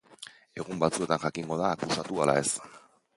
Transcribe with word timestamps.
Egun 0.61 0.79
batzuetan 0.83 1.21
jakingo 1.25 1.57
da 1.59 1.69
akusatu 1.75 2.23
ala 2.25 2.35
ez. 2.45 2.49